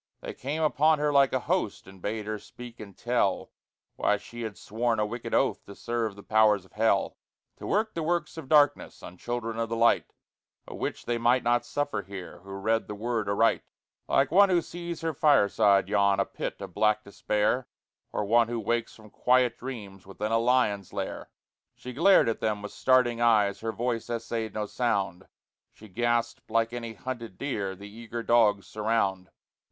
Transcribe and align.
They 0.21 0.33
came 0.33 0.63
upon 0.63 0.97
her 0.97 1.13
like 1.13 1.31
a 1.31 1.41
host, 1.41 1.85
And 1.85 2.01
bade 2.01 2.25
her 2.25 2.39
speak 2.39 2.79
and 2.79 2.97
tell 2.97 3.51
Why 3.97 4.17
she 4.17 4.41
had 4.41 4.57
sworn 4.57 4.99
a 4.99 5.05
wicked 5.05 5.31
oath 5.35 5.63
To 5.67 5.75
serve 5.75 6.15
the 6.15 6.23
powers 6.23 6.65
of 6.65 6.71
hell; 6.71 7.17
To 7.57 7.67
work 7.67 7.93
the 7.93 8.01
works 8.01 8.35
of 8.35 8.49
darkness 8.49 9.03
On 9.03 9.15
children 9.15 9.59
of 9.59 9.69
the 9.69 9.75
light, 9.75 10.11
A 10.67 10.73
witch 10.73 11.05
they 11.05 11.19
might 11.19 11.43
not 11.43 11.67
suffer 11.67 12.01
here 12.01 12.39
Who 12.39 12.49
read 12.49 12.87
the 12.87 12.95
Word 12.95 13.29
aright. 13.29 13.61
Like 14.07 14.31
one 14.31 14.49
who 14.49 14.63
sees 14.63 15.01
her 15.01 15.13
fireside 15.13 15.87
yawn, 15.87 16.19
A 16.19 16.25
pit 16.25 16.59
of 16.61 16.73
black 16.73 17.03
despair, 17.03 17.67
Or 18.11 18.25
one 18.25 18.47
who 18.47 18.59
wakes 18.59 18.95
from 18.95 19.11
quiet 19.11 19.55
dreams 19.59 20.07
Within 20.07 20.31
a 20.31 20.39
lion's 20.39 20.91
lair, 20.91 21.29
She 21.75 21.93
glared 21.93 22.27
at 22.27 22.39
them 22.41 22.63
with 22.63 22.71
starting 22.71 23.21
eyes, 23.21 23.59
Her 23.59 23.71
voice 23.71 24.09
essayed 24.09 24.55
no 24.55 24.65
sound; 24.65 25.27
She 25.71 25.87
gasped 25.87 26.49
like 26.49 26.73
any 26.73 26.95
hunted 26.95 27.37
deer 27.37 27.75
The 27.75 27.87
eager 27.87 28.23
dogs 28.23 28.65
surround. 28.65 29.29